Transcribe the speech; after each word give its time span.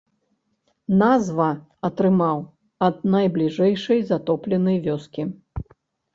Назва 1.01 1.49
атрымаў 1.89 2.39
ад 2.89 2.95
найбліжэйшай 3.17 3.99
затопленай 4.09 4.77
вёскі. 4.91 5.21